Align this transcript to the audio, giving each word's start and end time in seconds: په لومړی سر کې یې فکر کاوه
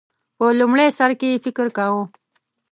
په 0.37 0.45
لومړی 0.59 0.87
سر 0.97 1.11
کې 1.19 1.27
یې 1.31 1.41
فکر 1.45 1.67
کاوه 1.77 2.03